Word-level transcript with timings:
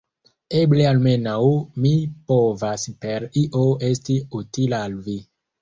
Eble 0.59 0.87
almenaŭ 0.91 1.41
mi 1.83 1.91
povas 2.31 2.87
per 3.05 3.29
io 3.45 3.69
esti 3.91 4.19
utila 4.41 4.85
al 4.89 5.01
vi. 5.09 5.21